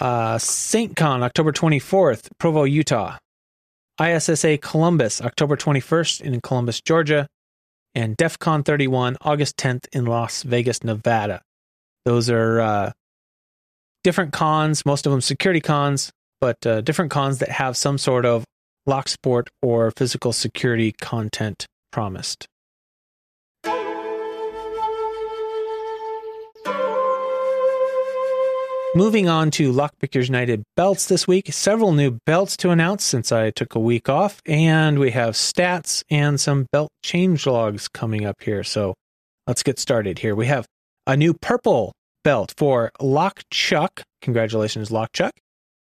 [0.00, 3.18] Uh, SAINTCON, October 24th, Provo, Utah.
[4.00, 7.26] ISSA Columbus, October 21st in Columbus, Georgia.
[7.96, 11.42] And DEF CON 31, August 10th in Las Vegas, Nevada.
[12.04, 12.92] Those are uh,
[14.06, 18.24] different cons, most of them security cons, but uh, different cons that have some sort
[18.24, 18.44] of
[18.86, 22.46] lock sport or physical security content promised.
[28.94, 31.52] Moving on to Lockpickers United belts this week.
[31.52, 36.04] Several new belts to announce since I took a week off, and we have stats
[36.08, 38.62] and some belt change logs coming up here.
[38.62, 38.94] So
[39.48, 40.36] let's get started here.
[40.36, 40.64] We have
[41.08, 41.90] a new purple
[42.26, 44.02] belt for Lock Chuck.
[44.20, 45.30] Congratulations, Lock Chuck.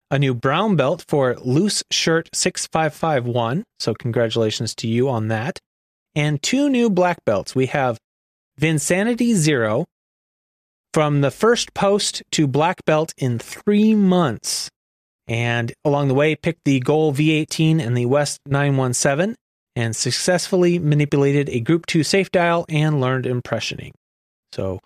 [0.10, 3.66] A new brown belt for Loose Shirt 6551.
[3.78, 5.60] So, congratulations to you on that.
[6.16, 7.56] And two new black belts.
[7.56, 7.98] We have
[8.58, 9.84] Vinsanity Zero
[10.94, 14.70] from the first post to black belt in three months.
[15.28, 19.36] And along the way, picked the Goal V18 and the West 917
[19.76, 23.92] and successfully manipulated a Group 2 safe dial and learned impressioning.
[24.54, 24.80] So,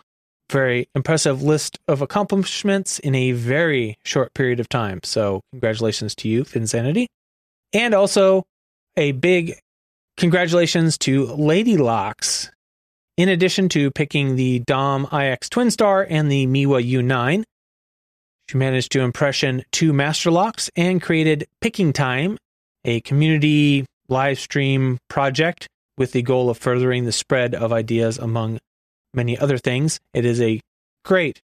[0.54, 5.00] very impressive list of accomplishments in a very short period of time.
[5.02, 7.08] So, congratulations to you, Finsanity.
[7.72, 8.44] And also
[8.96, 9.58] a big
[10.16, 12.52] congratulations to Lady Locks.
[13.16, 17.42] In addition to picking the Dom IX Twin Star and the Miwa U9,
[18.48, 22.38] she managed to impression two master locks and created Picking Time,
[22.84, 25.66] a community live stream project
[25.98, 28.60] with the goal of furthering the spread of ideas among
[29.14, 30.00] many other things.
[30.12, 30.60] It is a
[31.04, 31.40] great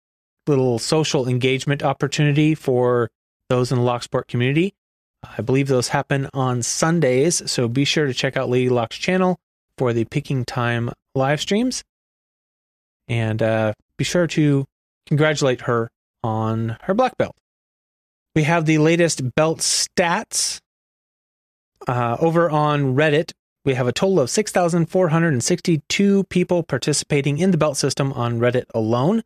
[0.47, 3.10] little social engagement opportunity for
[3.49, 4.73] those in the Locksport community.
[5.38, 9.38] I believe those happen on Sundays, so be sure to check out Lady Lock's channel
[9.78, 11.84] for the Picking Time live streams.
[13.08, 14.65] And uh, be sure to
[15.08, 15.89] congratulate her
[16.23, 17.36] on her black belt.
[18.36, 20.60] We have the latest belt stats.
[21.88, 23.32] Uh, over on Reddit,
[23.65, 29.23] we have a total of 6,462 people participating in the belt system on Reddit alone.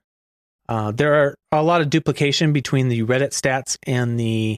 [0.67, 4.57] Uh, there are a lot of duplication between the Reddit stats and the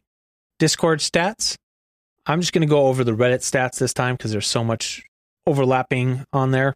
[0.59, 1.55] Discord stats.
[2.27, 5.03] I'm just going to go over the Reddit stats this time because there's so much
[5.47, 6.75] overlapping on there.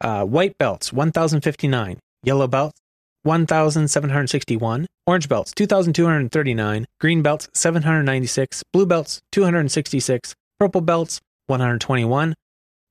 [0.00, 1.98] Uh, white belts, 1,059.
[2.22, 2.80] Yellow belts,
[3.22, 4.86] 1,761.
[5.06, 6.86] Orange belts, 2,239.
[7.00, 8.62] Green belts, 796.
[8.72, 10.34] Blue belts, 266.
[10.58, 11.20] Purple belts,
[11.50, 12.34] 121.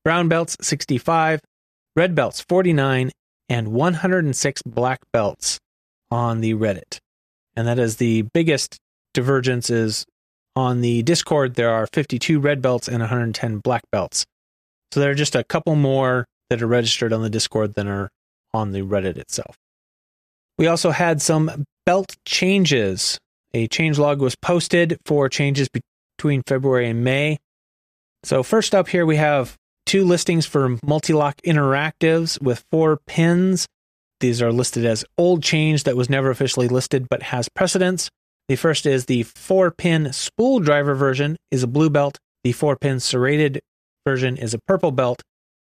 [0.04, 1.42] Brown belts, 65.
[1.96, 3.12] Red belts, 49.
[3.50, 5.58] And 106 black belts
[6.12, 7.00] on the Reddit.
[7.56, 8.78] And that is the biggest
[9.14, 10.06] divergence is
[10.56, 14.26] on the Discord, there are 52 red belts and 110 black belts.
[14.92, 18.10] So there are just a couple more that are registered on the Discord than are
[18.54, 19.56] on the Reddit itself.
[20.58, 23.18] We also had some belt changes.
[23.54, 25.70] A change log was posted for changes
[26.18, 27.38] between February and May.
[28.24, 29.56] So, first up here, we have
[29.86, 33.66] two listings for multi-lock interactives with four pins.
[34.20, 38.10] These are listed as old change that was never officially listed but has precedence.
[38.50, 42.18] The first is the four pin spool driver version is a blue belt.
[42.44, 43.62] The four pin serrated
[44.06, 45.22] version is a purple belt.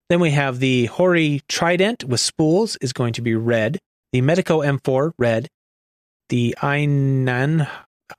[0.10, 3.79] Then we have the Hori Trident with spools is going to be red
[4.13, 5.47] the Medeco M4 red,
[6.29, 7.67] the Einan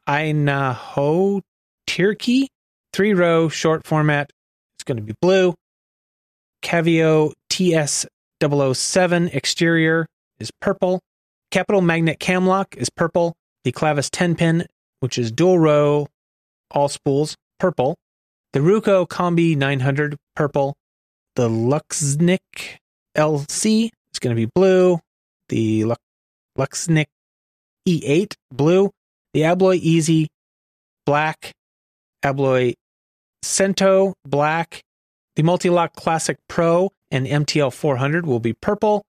[0.08, 1.40] Einaho
[1.86, 2.48] Turkey
[2.94, 4.30] three row short format
[4.76, 5.54] it's going to be blue.
[6.62, 8.06] Cavio TS
[8.42, 10.06] 007 exterior
[10.38, 11.00] is purple.
[11.50, 13.34] Capital Magnet Camlock is purple.
[13.64, 14.66] The Clavis 10 pin,
[15.00, 16.06] which is dual row,
[16.70, 17.96] all spools, purple.
[18.52, 20.74] The Ruco Combi 900, purple.
[21.36, 22.38] The Luxnick
[23.16, 25.00] LC is going to be blue
[25.48, 25.84] the
[26.58, 27.06] Luxnick
[27.88, 28.90] E8 blue,
[29.32, 30.28] the Abloy Easy
[31.04, 31.52] black,
[32.24, 32.74] Abloy
[33.44, 34.80] Cento black,
[35.36, 39.02] the Multilock Classic Pro and MTL 400 will be purple,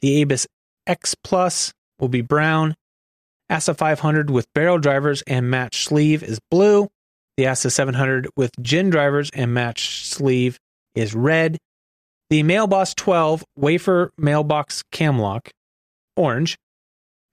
[0.00, 0.46] the Abus
[0.86, 2.74] X Plus will be brown,
[3.50, 6.88] ASA 500 with barrel drivers and match sleeve is blue,
[7.36, 10.58] the ASA 700 with gin drivers and match sleeve
[10.94, 11.58] is red,
[12.30, 15.50] the Mailboss 12 wafer mailbox camlock
[16.16, 16.56] orange.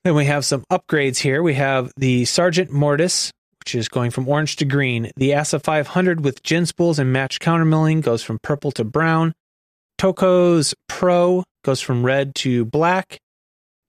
[0.03, 1.43] Then we have some upgrades here.
[1.43, 5.11] We have the Sargent Mortise, which is going from orange to green.
[5.17, 9.33] The ASA 500 with gin spools and match countermilling goes from purple to brown.
[9.99, 13.19] Tokoz Pro goes from red to black.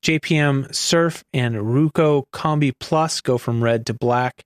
[0.04, 4.42] JPM Surf and Ruco Combi Plus go from red to black.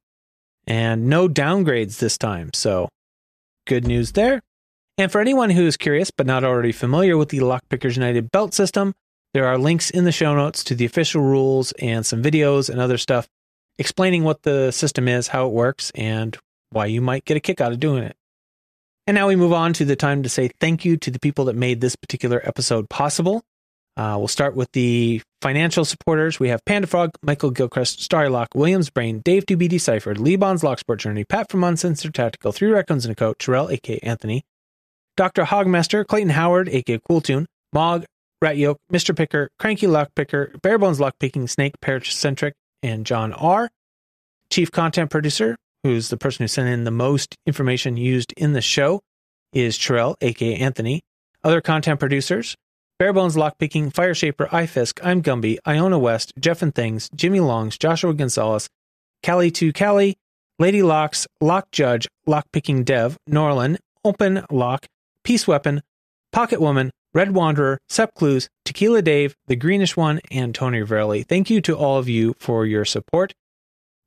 [0.65, 2.51] And no downgrades this time.
[2.55, 2.89] So
[3.67, 4.41] good news there.
[4.97, 8.55] And for anyone who is curious but not already familiar with the Lockpickers United belt
[8.55, 8.95] system,
[9.35, 12.81] there are links in the show notes to the official rules and some videos and
[12.81, 13.27] other stuff
[13.79, 16.37] explaining what the system is, how it works, and
[16.71, 18.17] why you might get a kick out of doing it.
[19.07, 21.45] And now we move on to the time to say thank you to the people
[21.45, 23.43] that made this particular episode possible.
[23.97, 26.39] Uh, we'll start with the financial supporters.
[26.39, 30.63] We have Panda Frog, Michael Gilchrist, Starlock, Williams Brain, Dave to be deciphered, Lee Bond's
[30.63, 34.45] Locksport Journey, Pat from Uncensored Tactical, Three Raccoons and a Coat, Terrell, aka Anthony,
[35.17, 35.45] Dr.
[35.45, 38.05] Hogmaster, Clayton Howard, aka Cooltune, Mog,
[38.43, 39.17] Rat Yoke, Mr.
[39.17, 42.53] Picker, Cranky Lockpicker, Barebones Lockpicking, Snake, Paracentric,
[42.87, 43.69] and John R.
[44.51, 48.61] Chief Content Producer, who's the person who sent in the most information used in the
[48.61, 49.01] show,
[49.53, 51.03] is Terrell, aka Anthony.
[51.43, 52.57] Other content producers,
[53.01, 58.69] Barebones Lockpicking, Fireshaper, iFisk, I'm Gumby, Iona West, Jeff and Things, Jimmy Longs, Joshua Gonzalez,
[59.25, 60.17] Callie to Callie,
[60.59, 64.87] Lady Locks, Lock Judge, Lockpicking Dev, Norlin, Open Lock,
[65.23, 65.83] Peace Weapon,
[66.33, 71.27] Pocket Woman, Red Wanderer, Sep Clues, Tequila Dave, The Greenish One, and Tony Verley.
[71.27, 73.33] Thank you to all of you for your support.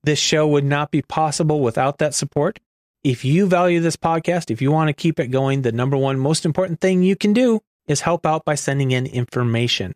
[0.04, 2.60] This show would not be possible without that support.
[3.04, 6.20] If you value this podcast, if you want to keep it going, the number one
[6.20, 9.94] most important thing you can do is help out by sending in information.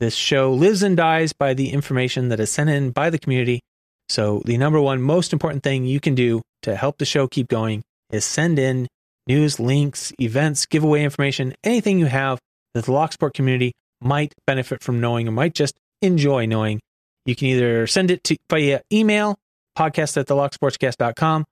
[0.00, 3.60] This show lives and dies by the information that is sent in by the community.
[4.08, 7.48] So, the number one most important thing you can do to help the show keep
[7.48, 8.88] going is send in
[9.26, 12.38] news, links, events, giveaway information, anything you have
[12.76, 16.80] that the Locksport community might benefit from knowing or might just enjoy knowing.
[17.24, 19.36] You can either send it to via email,
[19.76, 21.44] podcast at thelocksportscast.com,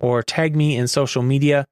[0.00, 1.64] or tag me in social media.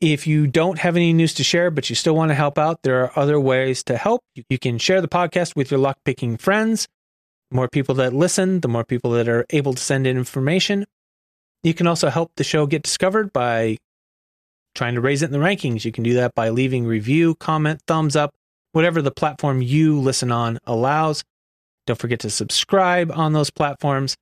[0.00, 2.82] If you don't have any news to share, but you still want to help out,
[2.82, 4.22] there are other ways to help.
[4.48, 6.88] You can share the podcast with your lockpicking friends.
[7.50, 10.86] The more people that listen, the more people that are able to send in information.
[11.62, 13.76] You can also help the show get discovered by
[14.74, 15.84] trying to raise it in the rankings.
[15.84, 18.30] You can do that by leaving review, comment, thumbs up,
[18.72, 21.22] whatever the platform you listen on allows.
[21.86, 24.14] Don't forget to subscribe on those platforms.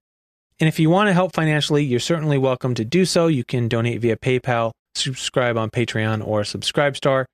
[0.61, 3.26] And if you want to help financially, you're certainly welcome to do so.
[3.26, 7.26] You can donate via PayPal, subscribe on Patreon or Subscribestar.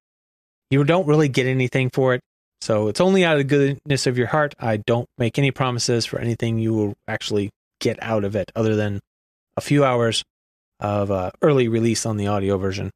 [0.71, 2.21] You don't really get anything for it.
[2.61, 4.55] So it's only out of the goodness of your heart.
[4.59, 7.51] I don't make any promises for anything you will actually
[7.81, 9.01] get out of it other than
[9.57, 10.23] a few hours
[10.81, 12.91] of uh, early release on the audio version.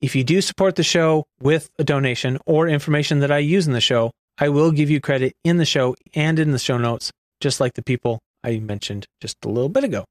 [0.00, 3.72] If you do support the show with a donation or information that I use in
[3.72, 7.10] the show, I will give you credit in the show and in the show notes,
[7.40, 10.04] just like the people I mentioned just a little bit ago.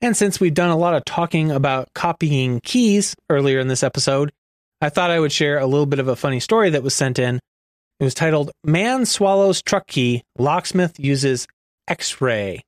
[0.00, 4.32] And since we've done a lot of talking about copying keys earlier in this episode,
[4.80, 7.18] I thought I would share a little bit of a funny story that was sent
[7.18, 7.40] in.
[8.00, 11.46] It was titled Man Swallows Truck Key, Locksmith Uses
[11.88, 12.62] X Ray.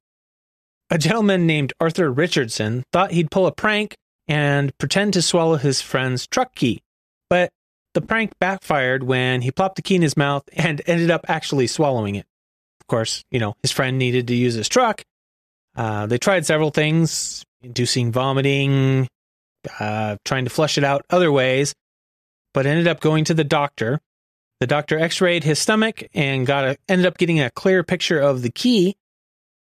[0.90, 3.96] A gentleman named Arthur Richardson thought he'd pull a prank
[4.28, 6.82] and pretend to swallow his friend's truck key.
[7.28, 7.50] But
[7.94, 11.66] the prank backfired when he plopped the key in his mouth and ended up actually
[11.66, 12.26] swallowing it.
[12.80, 15.02] Of course, you know, his friend needed to use his truck.
[15.76, 19.08] Uh, they tried several things, inducing vomiting,
[19.80, 21.74] uh, trying to flush it out other ways,
[22.52, 24.00] but ended up going to the doctor.
[24.60, 28.42] The doctor x-rayed his stomach and got a, ended up getting a clear picture of
[28.42, 28.96] the key.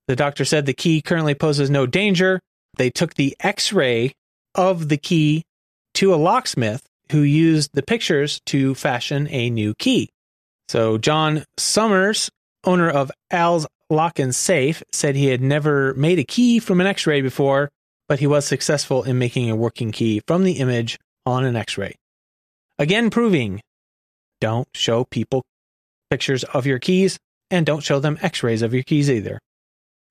[0.06, 2.40] The doctor said the key currently poses no danger.
[2.76, 4.14] They took the x-ray
[4.54, 5.44] of the key
[5.94, 10.10] to a locksmith who used the pictures to fashion a new key.
[10.68, 12.30] So John Summers,
[12.64, 16.86] owner of Al's Lock and Safe, said he had never made a key from an
[16.86, 17.70] x-ray before,
[18.06, 21.94] but he was successful in making a working key from the image on an x-ray.
[22.78, 23.60] Again proving
[24.40, 25.42] don't show people
[26.10, 27.18] pictures of your keys
[27.50, 29.40] and don't show them x-rays of your keys either.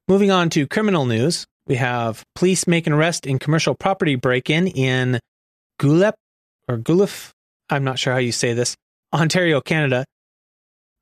[0.08, 4.68] Moving on to criminal news, we have police make an arrest in commercial property break-in
[4.68, 5.20] in
[5.80, 6.14] Gulep
[6.68, 7.32] or Gulif.
[7.70, 8.76] I'm not sure how you say this.
[9.14, 10.06] Ontario, Canada.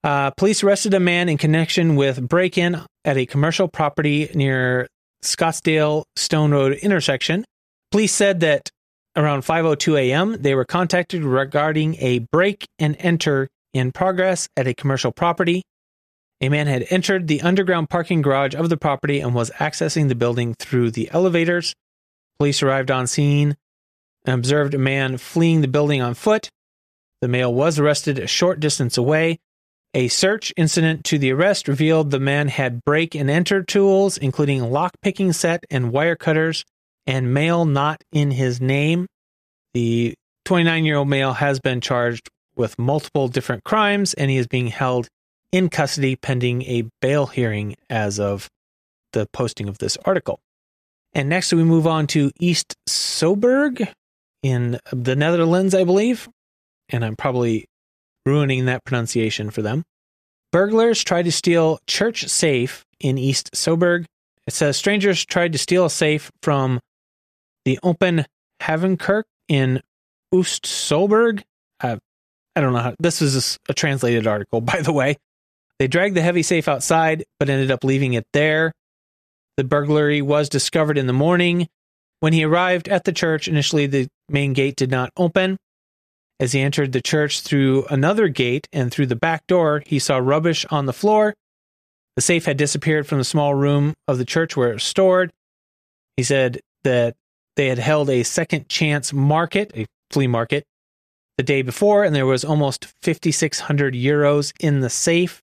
[0.04, 4.88] Uh, police arrested a man in connection with break-in at a commercial property near
[5.24, 7.44] Scottsdale Stone Road intersection.
[7.92, 8.70] Police said that
[9.16, 10.36] around 5:02 a.m.
[10.40, 15.64] they were contacted regarding a break and enter in progress at a commercial property.
[16.42, 20.16] A man had entered the underground parking garage of the property and was accessing the
[20.16, 21.74] building through the elevators.
[22.38, 23.56] Police arrived on scene
[24.26, 26.50] and observed a man fleeing the building on foot.
[27.22, 29.40] The male was arrested a short distance away.
[29.94, 34.70] A search incident to the arrest revealed the man had break and enter tools, including
[34.70, 36.66] lock picking set and wire cutters,
[37.08, 39.08] and mail not in his name.
[39.74, 44.48] The 29 year old male has been charged with multiple different crimes and he is
[44.48, 45.08] being held
[45.56, 48.50] in custody pending a bail hearing as of
[49.14, 50.38] the posting of this article.
[51.14, 53.90] And next we move on to East Soberg
[54.44, 56.28] in the Netherlands, I believe.
[56.90, 57.68] And I'm probably
[58.26, 59.84] ruining that pronunciation for them.
[60.52, 64.04] Burglars tried to steal church safe in East Soberg.
[64.46, 66.82] It says strangers tried to steal a safe from
[67.64, 68.26] the Open
[68.60, 69.82] Havenkirk in
[70.34, 71.44] Oostsoberg.
[71.80, 71.96] Uh,
[72.58, 75.16] I don't know how this is a translated article, by the way.
[75.80, 78.72] They dragged the heavy safe outside, but ended up leaving it there.
[79.58, 81.68] The burglary was discovered in the morning.
[82.20, 85.58] When he arrived at the church, initially the main gate did not open.
[86.40, 90.18] As he entered the church through another gate and through the back door, he saw
[90.18, 91.34] rubbish on the floor.
[92.16, 95.32] The safe had disappeared from the small room of the church where it was stored.
[96.18, 97.16] He said that
[97.56, 100.64] they had held a second chance market, a flea market,
[101.38, 105.42] the day before, and there was almost 5,600 euros in the safe.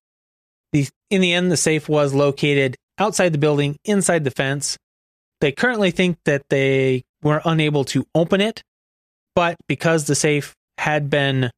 [0.73, 4.77] The, in the end, the safe was located outside the building, inside the fence.
[5.39, 8.61] They currently think that they were unable to open it,
[9.35, 11.51] but because the safe had been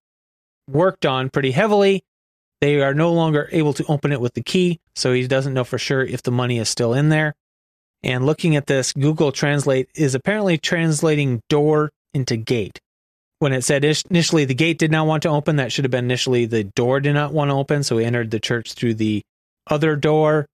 [0.69, 2.03] worked on pretty heavily,
[2.61, 5.63] they are no longer able to open it with the key, so he doesn't know
[5.63, 7.33] for sure if the money is still in there.
[8.03, 12.79] And looking at this, Google Translate is apparently translating door into gate.
[13.45, 16.05] When it said initially the gate did not want to open, that should have been
[16.05, 17.83] initially the door did not want to open.
[17.83, 19.21] So we entered the church through the
[19.69, 20.47] other door.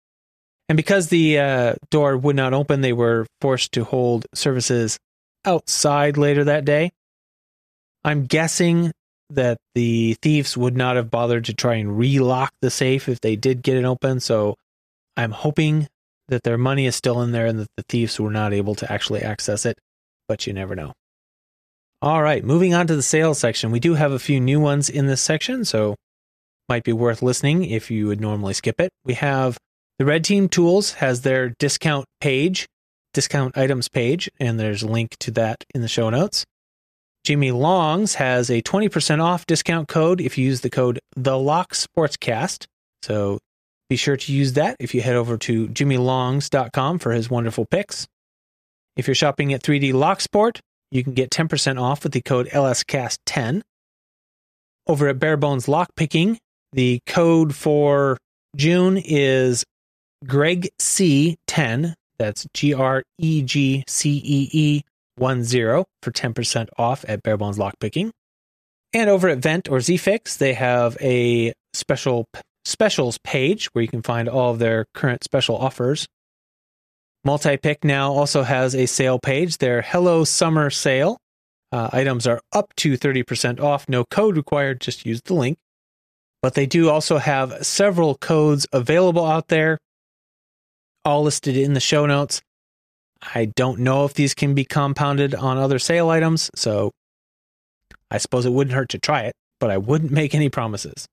[0.69, 4.99] And because the uh, door would not open, they were forced to hold services
[5.45, 6.91] outside later that day.
[8.03, 8.91] I'm guessing
[9.29, 13.37] that the thieves would not have bothered to try and relock the safe if they
[13.37, 14.19] did get it open.
[14.19, 14.57] So
[15.17, 15.87] I'm hoping
[16.27, 18.93] that their money is still in there and that the thieves were not able to
[18.93, 19.79] actually access it,
[20.27, 20.93] but you never know.
[22.03, 23.71] All right, moving on to the sales section.
[23.71, 25.97] We do have a few new ones in this section, so
[26.67, 28.91] might be worth listening if you would normally skip it.
[29.05, 29.59] We have
[29.99, 32.67] the Red Team Tools has their discount page,
[33.13, 36.47] discount items page, and there's a link to that in the show notes.
[37.23, 42.65] Jimmy Longs has a 20% off discount code if you use the code The Locksportscast.
[43.03, 43.41] So
[43.91, 48.07] be sure to use that if you head over to jimmylongs.com for his wonderful picks.
[48.97, 53.63] If you're shopping at 3D Locksport, you can get 10% off with the code LSCast10.
[54.87, 56.39] Over at Barebones Lockpicking,
[56.73, 58.17] the code for
[58.57, 59.65] June is
[60.27, 61.95] Greg C10.
[62.19, 64.83] That's G R E G C E E
[65.19, 65.45] 10
[66.03, 68.11] for 10% off at Barebones Lockpicking.
[68.93, 72.27] And over at Vent or ZFix, they have a special
[72.65, 76.07] specials page where you can find all of their current special offers.
[77.27, 79.59] Multipick now also has a sale page.
[79.59, 81.19] Their Hello Summer sale.
[81.73, 83.89] Uh, items are up to 30% off.
[83.89, 85.59] No code required, just use the link.
[86.43, 89.79] But they do also have several codes available out there,
[91.05, 92.41] all listed in the show notes.
[93.35, 96.91] I don't know if these can be compounded on other sale items, so
[98.11, 101.07] I suppose it wouldn't hurt to try it, but I wouldn't make any promises.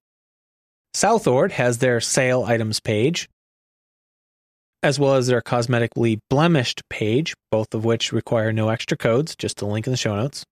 [0.94, 3.28] Southord has their sale items page,
[4.82, 9.60] as well as their cosmetically blemished page, both of which require no extra codes, just
[9.62, 10.44] a link in the show notes.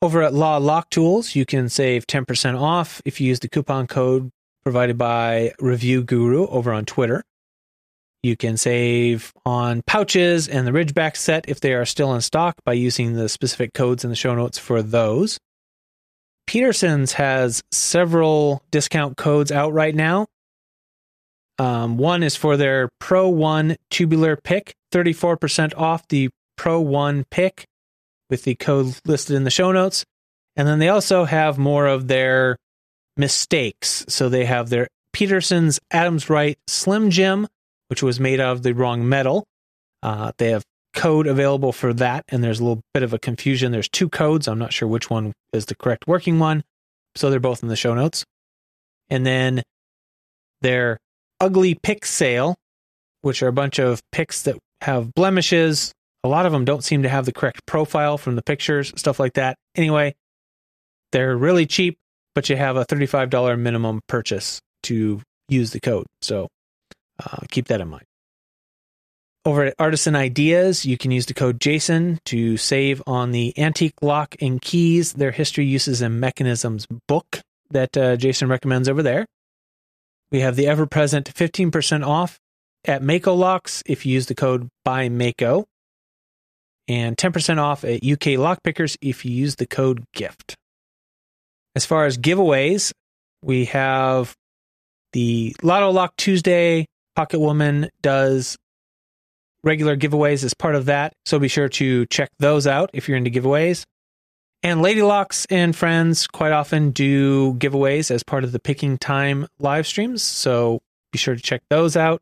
[0.00, 3.88] Over at Law Lock Tools, you can save 10% off if you use the coupon
[3.88, 4.30] code
[4.62, 7.24] provided by Review Guru over on Twitter.
[8.22, 12.56] You can save on pouches and the Ridgeback set if they are still in stock
[12.64, 15.38] by using the specific codes in the show notes for those.
[16.46, 20.26] Peterson's has several discount codes out right now.
[21.58, 27.64] Um, one is for their Pro 1 tubular pick, 34% off the Pro 1 pick
[28.30, 30.04] with the code listed in the show notes.
[30.56, 32.56] And then they also have more of their
[33.16, 34.04] mistakes.
[34.08, 37.46] So they have their Peterson's Adams Rite Slim Jim,
[37.88, 39.44] which was made out of the wrong metal.
[40.02, 43.72] Uh, they have code available for that, and there's a little bit of a confusion.
[43.72, 44.48] There's two codes.
[44.48, 46.64] I'm not sure which one is the correct working one.
[47.14, 48.24] So they're both in the show notes.
[49.08, 49.62] And then
[50.60, 50.98] their
[51.40, 52.56] ugly pick sale,
[53.22, 55.92] which are a bunch of picks that have blemishes.
[56.24, 59.20] A lot of them don't seem to have the correct profile from the pictures, stuff
[59.20, 59.56] like that.
[59.76, 60.14] Anyway,
[61.12, 61.96] they're really cheap,
[62.34, 66.06] but you have a $35 minimum purchase to use the code.
[66.22, 66.48] So
[67.24, 68.04] uh, keep that in mind.
[69.44, 73.94] Over at Artisan Ideas, you can use the code JASON to save on the Antique
[74.02, 79.24] Lock and Keys, their history, uses, and mechanisms book that uh, Jason recommends over there.
[80.30, 82.38] We have the ever present 15% off
[82.84, 85.66] at Mako Locks if you use the code by Mako,
[86.86, 90.54] and 10% off at UK Lockpickers if you use the code GIFT.
[91.74, 92.92] As far as giveaways,
[93.42, 94.34] we have
[95.12, 96.86] the Lotto Lock Tuesday.
[97.16, 98.56] Pocket Woman does
[99.64, 103.16] regular giveaways as part of that, so be sure to check those out if you're
[103.16, 103.84] into giveaways.
[104.62, 109.46] And Lady Locks and friends quite often do giveaways as part of the picking time
[109.60, 110.22] live streams.
[110.22, 110.80] So
[111.12, 112.20] be sure to check those out.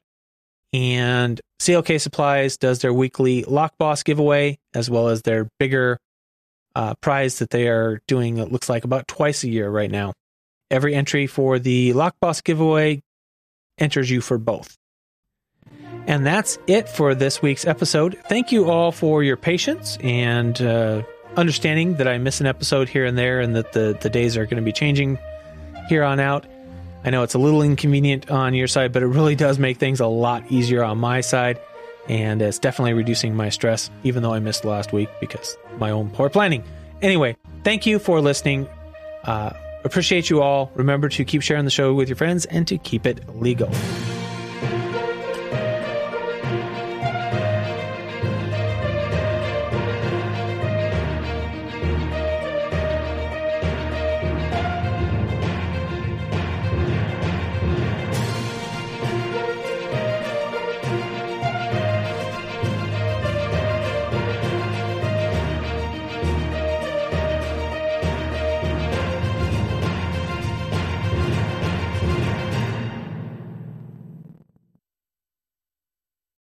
[0.73, 5.99] And CLK Supplies does their weekly Lock Boss giveaway, as well as their bigger
[6.75, 10.13] uh, prize that they are doing, it looks like about twice a year right now.
[10.71, 13.03] Every entry for the Lock Boss giveaway
[13.79, 14.77] enters you for both.
[16.07, 18.21] And that's it for this week's episode.
[18.29, 21.03] Thank you all for your patience and uh,
[21.37, 24.45] understanding that I miss an episode here and there and that the, the days are
[24.45, 25.19] going to be changing
[25.89, 26.47] here on out.
[27.05, 30.01] I know it's a little inconvenient on your side, but it really does make things
[30.01, 31.61] a lot easier on my side.
[32.09, 36.11] And it's definitely reducing my stress, even though I missed last week because my own
[36.11, 36.65] poor planning.
[37.03, 38.69] Anyway, thank you for listening.
[39.25, 39.53] Uh,
[39.85, 40.71] appreciate you all.
[40.75, 43.71] Remember to keep sharing the show with your friends and to keep it legal.